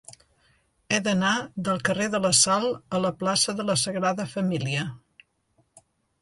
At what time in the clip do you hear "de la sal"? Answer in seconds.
2.15-2.65